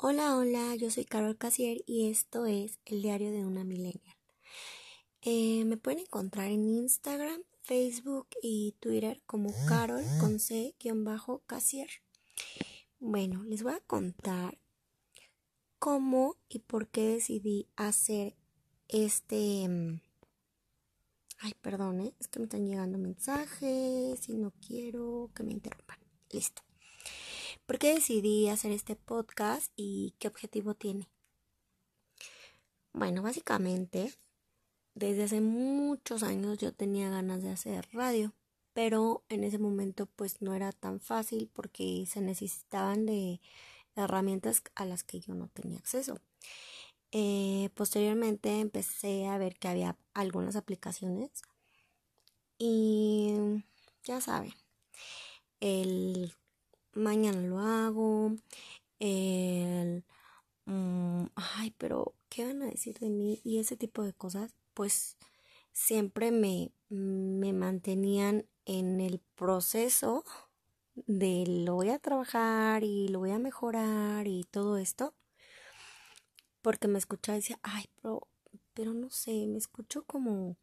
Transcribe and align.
Hola, 0.00 0.36
hola, 0.36 0.76
yo 0.76 0.92
soy 0.92 1.04
Carol 1.04 1.36
Casier 1.36 1.82
y 1.84 2.08
esto 2.08 2.46
es 2.46 2.78
el 2.84 3.02
diario 3.02 3.32
de 3.32 3.44
una 3.44 3.64
millennial. 3.64 4.16
Eh, 5.22 5.64
me 5.64 5.76
pueden 5.76 5.98
encontrar 5.98 6.52
en 6.52 6.68
Instagram, 6.68 7.42
Facebook 7.62 8.28
y 8.40 8.76
Twitter 8.78 9.20
como 9.26 9.52
Carol 9.66 10.04
con 10.20 10.38
C-Casier. 10.38 11.88
Bueno, 13.00 13.42
les 13.42 13.64
voy 13.64 13.72
a 13.72 13.80
contar 13.80 14.60
cómo 15.80 16.36
y 16.48 16.60
por 16.60 16.86
qué 16.86 17.14
decidí 17.14 17.66
hacer 17.74 18.36
este... 18.86 19.66
Mm, 19.68 20.00
ay, 21.40 21.54
perdón, 21.60 22.02
¿eh? 22.02 22.14
es 22.20 22.28
que 22.28 22.38
me 22.38 22.44
están 22.44 22.68
llegando 22.68 22.98
mensajes 22.98 24.28
y 24.28 24.36
no 24.36 24.52
quiero 24.64 25.32
que 25.34 25.42
me 25.42 25.50
interrumpan. 25.50 25.98
Listo. 26.30 26.67
¿Por 27.68 27.78
qué 27.78 27.92
decidí 27.92 28.48
hacer 28.48 28.72
este 28.72 28.96
podcast 28.96 29.70
y 29.76 30.14
qué 30.18 30.28
objetivo 30.28 30.72
tiene? 30.72 31.06
Bueno, 32.94 33.20
básicamente, 33.20 34.14
desde 34.94 35.24
hace 35.24 35.42
muchos 35.42 36.22
años 36.22 36.56
yo 36.56 36.72
tenía 36.72 37.10
ganas 37.10 37.42
de 37.42 37.50
hacer 37.50 37.86
radio, 37.92 38.32
pero 38.72 39.22
en 39.28 39.44
ese 39.44 39.58
momento 39.58 40.06
pues 40.06 40.40
no 40.40 40.54
era 40.54 40.72
tan 40.72 40.98
fácil 40.98 41.50
porque 41.52 42.06
se 42.06 42.22
necesitaban 42.22 43.04
de 43.04 43.38
herramientas 43.96 44.62
a 44.74 44.86
las 44.86 45.04
que 45.04 45.20
yo 45.20 45.34
no 45.34 45.48
tenía 45.48 45.76
acceso. 45.76 46.22
Eh, 47.12 47.68
posteriormente 47.74 48.60
empecé 48.60 49.26
a 49.26 49.36
ver 49.36 49.58
que 49.58 49.68
había 49.68 49.98
algunas 50.14 50.56
aplicaciones 50.56 51.42
y 52.56 53.62
ya 54.04 54.22
saben, 54.22 54.54
el 55.60 56.32
mañana 56.94 57.40
lo 57.42 57.58
hago, 57.60 58.32
el, 59.00 60.04
mm, 60.66 61.24
ay, 61.36 61.74
pero 61.78 62.14
¿qué 62.28 62.46
van 62.46 62.62
a 62.62 62.66
decir 62.66 62.98
de 62.98 63.10
mí? 63.10 63.40
Y 63.44 63.58
ese 63.58 63.76
tipo 63.76 64.02
de 64.02 64.12
cosas, 64.14 64.54
pues 64.74 65.16
siempre 65.72 66.30
me, 66.32 66.72
me 66.90 67.52
mantenían 67.52 68.46
en 68.66 69.00
el 69.00 69.20
proceso 69.36 70.24
de 71.06 71.44
lo 71.46 71.74
voy 71.76 71.90
a 71.90 71.98
trabajar 71.98 72.84
y 72.84 73.08
lo 73.08 73.20
voy 73.20 73.30
a 73.32 73.38
mejorar 73.38 74.26
y 74.28 74.44
todo 74.50 74.78
esto, 74.78 75.14
porque 76.62 76.88
me 76.88 76.98
escuchaba 76.98 77.36
y 77.36 77.40
decía, 77.40 77.58
ay, 77.62 77.86
pero, 77.96 78.26
pero 78.74 78.94
no 78.94 79.10
sé, 79.10 79.46
me 79.46 79.58
escucho 79.58 80.04
como, 80.04 80.56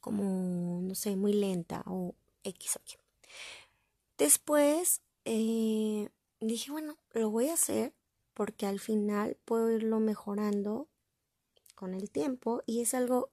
como, 0.00 0.80
no 0.82 0.94
sé, 0.94 1.16
muy 1.16 1.32
lenta 1.32 1.82
o 1.86 2.14
X 2.44 2.76
o 2.76 2.80
Y. 2.86 2.96
Después 4.18 5.02
eh, 5.24 6.08
dije, 6.40 6.70
bueno, 6.70 6.98
lo 7.12 7.30
voy 7.30 7.48
a 7.48 7.54
hacer 7.54 7.94
porque 8.34 8.66
al 8.66 8.80
final 8.80 9.36
puedo 9.44 9.70
irlo 9.70 10.00
mejorando 10.00 10.88
con 11.74 11.94
el 11.94 12.10
tiempo 12.10 12.62
y 12.66 12.80
es 12.80 12.94
algo 12.94 13.30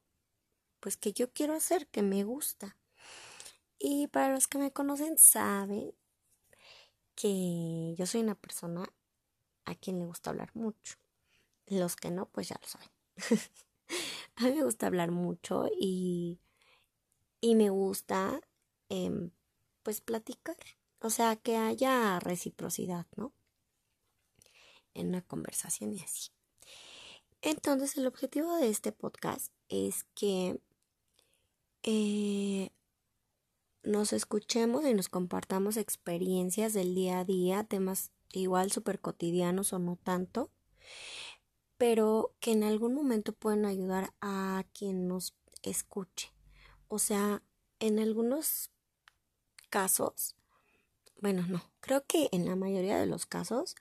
pues 0.80 0.98
que 0.98 1.14
yo 1.14 1.31
quiero 1.31 1.54
hacer, 1.54 1.88
que 1.88 2.02
me 2.02 2.23
gusta. 2.23 2.78
Y 3.80 4.08
para 4.08 4.34
los 4.34 4.48
que 4.48 4.58
me 4.58 4.72
conocen 4.72 5.17
saben 5.17 5.94
que 7.16 7.95
yo 7.98 8.06
soy 8.06 8.22
una 8.22 8.36
persona 8.36 8.86
a 9.66 9.76
quien 9.76 10.00
le 10.00 10.06
gusta 10.06 10.30
hablar 10.30 10.52
mucho. 10.54 10.95
Los 11.67 11.95
que 11.95 12.11
no, 12.11 12.28
pues 12.28 12.50
ya 12.50 12.59
lo 12.61 12.67
saben. 12.67 12.89
a 14.36 14.44
mí 14.44 14.52
me 14.54 14.64
gusta 14.64 14.88
hablar 14.88 15.11
mucho 15.11 15.67
y, 15.72 16.39
y 17.39 17.56
me 17.56 17.70
gusta 17.70 18.42
em, 18.89 19.31
pues 19.84 20.02
platicar. 20.02 20.58
O 21.00 21.09
sea, 21.09 21.36
que 21.36 21.58
haya 21.58 22.20
reciprocidad, 22.20 23.06
¿no? 23.16 23.34
En 24.94 25.09
una 25.09 25.22
conversación 25.22 25.94
y 25.94 26.02
así. 26.02 26.30
Entonces, 27.42 27.98
el 27.98 28.08
objetivo 28.08 28.56
de 28.56 28.70
este 28.70 28.94
podcast 28.94 29.52
es 29.67 30.06
que 30.16 30.61
eh, 31.83 32.70
nos 33.83 34.14
escuchemos 34.14 34.86
y 34.86 34.93
nos 34.93 35.10
compartamos 35.10 35.76
experiencias 35.76 36.73
del 36.73 36.95
día 36.95 37.20
a 37.20 37.26
día, 37.26 37.66
temas 37.66 38.11
igual 38.32 38.72
súper 38.72 39.02
cotidianos 39.02 39.73
o 39.73 39.80
no 39.80 39.98
tanto, 40.02 40.49
pero 41.77 42.33
que 42.39 42.54
en 42.54 42.64
algún 42.64 42.93
momento 42.93 43.33
pueden 43.33 43.66
ayudar 43.66 44.14
a 44.22 44.64
quien 44.73 45.10
nos 45.10 45.36
escuche. 45.64 46.32
O 46.88 46.98
sea, 46.98 47.43
en 47.80 47.99
algunos 47.99 48.70
casos 49.78 50.36
bueno, 51.23 51.45
no, 51.48 51.64
creo 51.80 52.06
que 52.06 52.28
en 52.34 52.45
la 52.45 52.58
mayoría 52.58 53.00
de 53.00 53.06
los 53.06 53.26
casos, 53.26 53.76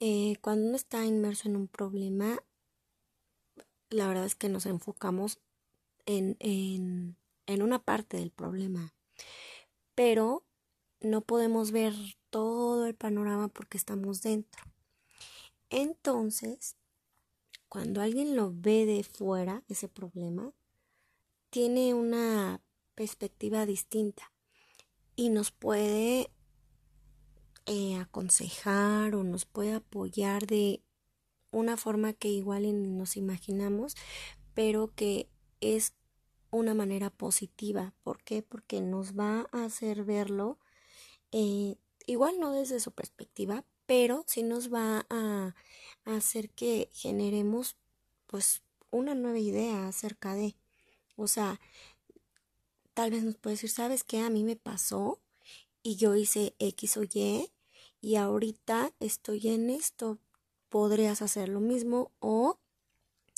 eh, 0.00 0.36
cuando 0.40 0.66
uno 0.66 0.76
está 0.76 1.04
inmerso 1.04 1.46
en 1.46 1.56
un 1.56 1.68
problema, 1.68 2.42
la 3.90 4.08
verdad 4.08 4.24
es 4.24 4.34
que 4.34 4.48
nos 4.48 4.64
enfocamos 4.64 5.40
en, 6.06 6.38
en, 6.38 7.18
en 7.44 7.60
una 7.60 7.82
parte 7.82 8.16
del 8.16 8.30
problema, 8.30 8.94
pero 9.94 10.42
no 11.02 11.20
podemos 11.20 11.70
ver 11.70 11.92
todo 12.30 12.86
el 12.86 12.94
panorama 12.94 13.48
porque 13.48 13.76
estamos 13.76 14.22
dentro. 14.22 14.64
Entonces, 15.68 16.76
cuando 17.68 18.00
alguien 18.00 18.36
lo 18.36 18.54
ve 18.54 18.86
de 18.86 19.04
fuera, 19.04 19.62
ese 19.68 19.86
problema, 19.86 20.54
tiene 21.50 21.92
una 21.92 22.62
perspectiva 22.94 23.66
distinta 23.66 24.32
y 25.20 25.28
nos 25.28 25.50
puede 25.50 26.30
eh, 27.66 27.96
aconsejar 27.96 29.14
o 29.14 29.22
nos 29.22 29.44
puede 29.44 29.74
apoyar 29.74 30.46
de 30.46 30.80
una 31.50 31.76
forma 31.76 32.14
que 32.14 32.28
igual 32.28 32.96
nos 32.96 33.18
imaginamos, 33.18 33.96
pero 34.54 34.94
que 34.94 35.28
es 35.60 35.92
una 36.50 36.72
manera 36.72 37.10
positiva. 37.10 37.92
¿Por 38.02 38.22
qué? 38.22 38.42
Porque 38.42 38.80
nos 38.80 39.12
va 39.12 39.46
a 39.52 39.64
hacer 39.66 40.04
verlo, 40.04 40.58
eh, 41.32 41.76
igual 42.06 42.40
no 42.40 42.52
desde 42.52 42.80
su 42.80 42.92
perspectiva, 42.92 43.66
pero 43.84 44.24
sí 44.26 44.42
nos 44.42 44.72
va 44.72 45.04
a, 45.10 45.54
a 46.06 46.16
hacer 46.16 46.48
que 46.48 46.88
generemos 46.94 47.76
pues 48.26 48.62
una 48.90 49.14
nueva 49.14 49.38
idea 49.38 49.86
acerca 49.86 50.34
de, 50.34 50.56
o 51.16 51.26
sea, 51.26 51.60
tal 52.94 53.10
vez 53.10 53.24
nos 53.24 53.36
puede 53.36 53.54
decir, 53.54 53.70
¿sabes 53.70 54.04
qué? 54.04 54.20
A 54.20 54.30
mí 54.30 54.44
me 54.44 54.56
pasó 54.56 55.20
y 55.82 55.96
yo 55.96 56.14
hice 56.14 56.54
X 56.58 56.96
o 56.96 57.02
Y 57.04 57.50
y 58.00 58.16
ahorita 58.16 58.92
estoy 59.00 59.48
en 59.48 59.70
esto, 59.70 60.18
podrías 60.68 61.22
hacer 61.22 61.48
lo 61.48 61.60
mismo 61.60 62.12
o 62.18 62.58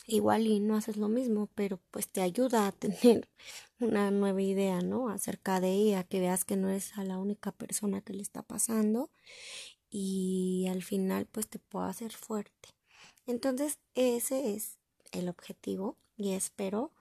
igual 0.06 0.46
y 0.46 0.60
no 0.60 0.76
haces 0.76 0.96
lo 0.96 1.08
mismo, 1.08 1.48
pero 1.54 1.80
pues 1.90 2.08
te 2.08 2.22
ayuda 2.22 2.66
a 2.66 2.72
tener 2.72 3.28
una 3.80 4.10
nueva 4.10 4.42
idea, 4.42 4.80
¿no? 4.80 5.08
Acerca 5.08 5.60
de 5.60 5.72
ella, 5.72 6.04
que 6.04 6.20
veas 6.20 6.44
que 6.44 6.56
no 6.56 6.68
eres 6.68 6.96
a 6.98 7.04
la 7.04 7.18
única 7.18 7.52
persona 7.52 8.00
que 8.00 8.12
le 8.12 8.22
está 8.22 8.42
pasando 8.42 9.10
y 9.90 10.66
al 10.70 10.82
final 10.82 11.26
pues 11.26 11.48
te 11.48 11.58
puedo 11.58 11.84
hacer 11.86 12.12
fuerte. 12.12 12.70
Entonces 13.26 13.78
ese 13.94 14.54
es 14.54 14.78
el 15.12 15.28
objetivo 15.28 15.96
y 16.16 16.32
espero 16.32 16.92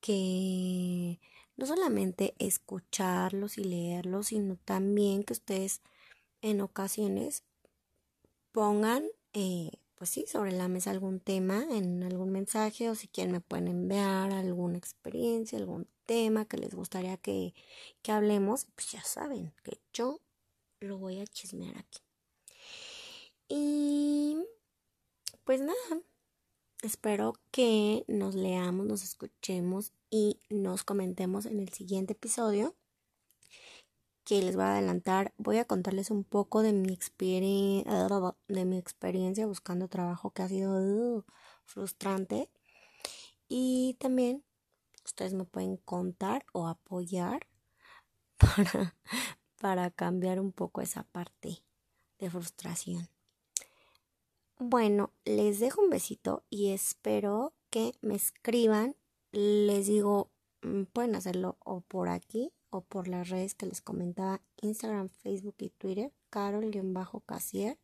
que 0.00 1.20
no 1.56 1.66
solamente 1.66 2.34
escucharlos 2.38 3.58
y 3.58 3.64
leerlos, 3.64 4.28
sino 4.28 4.56
también 4.64 5.24
que 5.24 5.34
ustedes 5.34 5.80
en 6.40 6.60
ocasiones 6.60 7.44
pongan, 8.52 9.04
eh, 9.32 9.70
pues 9.94 10.10
sí, 10.10 10.24
sobre 10.26 10.52
la 10.52 10.68
mesa 10.68 10.90
algún 10.90 11.20
tema 11.20 11.64
en 11.70 12.02
algún 12.02 12.32
mensaje 12.32 12.90
o 12.90 12.94
si 12.94 13.08
quieren 13.08 13.32
me 13.32 13.40
pueden 13.40 13.68
enviar 13.68 14.32
alguna 14.32 14.78
experiencia, 14.78 15.58
algún 15.58 15.86
tema 16.06 16.44
que 16.44 16.56
les 16.56 16.74
gustaría 16.74 17.16
que, 17.16 17.54
que 18.02 18.12
hablemos, 18.12 18.66
pues 18.74 18.90
ya 18.90 19.02
saben 19.04 19.52
que 19.62 19.78
yo 19.92 20.20
lo 20.80 20.98
voy 20.98 21.20
a 21.20 21.26
chismear 21.26 21.78
aquí. 21.78 22.00
Y 23.48 24.38
pues 25.44 25.60
nada, 25.60 26.02
espero 26.82 27.34
que 27.50 28.04
nos 28.08 28.34
leamos, 28.34 28.86
nos 28.86 29.02
escuchemos 29.02 29.92
y 30.10 30.40
nos 30.50 30.84
comentemos 30.84 31.46
en 31.46 31.60
el 31.60 31.70
siguiente 31.70 32.12
episodio 32.12 32.74
que 34.24 34.42
les 34.42 34.56
voy 34.56 34.64
a 34.64 34.74
adelantar. 34.74 35.32
Voy 35.38 35.58
a 35.58 35.64
contarles 35.64 36.10
un 36.10 36.24
poco 36.24 36.62
de 36.62 36.72
mi, 36.72 36.98
de 37.18 38.64
mi 38.64 38.78
experiencia 38.78 39.46
buscando 39.46 39.88
trabajo 39.88 40.30
que 40.30 40.42
ha 40.42 40.48
sido 40.48 41.16
uh, 41.16 41.24
frustrante. 41.64 42.50
Y 43.48 43.96
también 44.00 44.44
ustedes 45.04 45.34
me 45.34 45.44
pueden 45.44 45.76
contar 45.76 46.44
o 46.52 46.66
apoyar 46.66 47.46
para, 48.38 48.96
para 49.60 49.90
cambiar 49.90 50.40
un 50.40 50.52
poco 50.52 50.80
esa 50.80 51.04
parte 51.04 51.64
de 52.18 52.30
frustración. 52.30 53.11
Bueno, 54.64 55.12
les 55.24 55.58
dejo 55.58 55.82
un 55.82 55.90
besito 55.90 56.44
y 56.48 56.70
espero 56.70 57.52
que 57.68 57.94
me 58.00 58.14
escriban. 58.14 58.94
Les 59.32 59.88
digo, 59.88 60.30
mm, 60.62 60.84
pueden 60.84 61.16
hacerlo 61.16 61.56
o 61.64 61.80
por 61.80 62.08
aquí 62.08 62.52
o 62.70 62.82
por 62.82 63.08
las 63.08 63.28
redes 63.28 63.56
que 63.56 63.66
les 63.66 63.82
comentaba, 63.82 64.40
Instagram, 64.60 65.08
Facebook 65.08 65.56
y 65.58 65.70
Twitter. 65.70 66.12
carol-casier, 66.30 67.78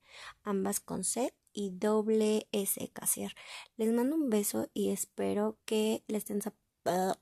ambas 0.45 0.79
con 0.79 1.03
C 1.03 1.35
y 1.53 1.71
doble 1.71 2.47
S 2.53 2.89
casier. 2.93 3.35
Les 3.77 3.93
mando 3.93 4.15
un 4.15 4.31
beso 4.31 4.71
y 4.73 4.91
espero 4.91 5.59
que 5.65 6.05
les 6.07 6.31
estén, 6.31 6.41
la 6.85 7.19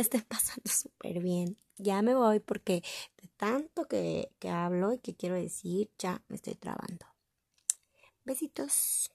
estén 0.00 0.22
pasando 0.22 0.68
súper 0.68 1.20
bien. 1.20 1.56
Ya 1.78 2.02
me 2.02 2.16
voy 2.16 2.40
porque 2.40 2.82
de 3.22 3.28
tanto 3.36 3.86
que 3.86 4.28
hablo 4.48 4.94
y 4.94 4.98
que 4.98 5.14
quiero 5.14 5.36
decir, 5.36 5.92
ya 5.96 6.24
me 6.28 6.36
estoy 6.36 6.56
trabando. 6.56 7.09
Besitos. 8.24 9.10